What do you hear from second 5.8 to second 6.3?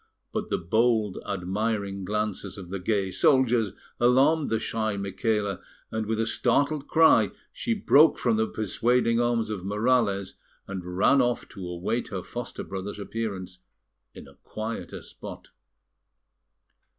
and with a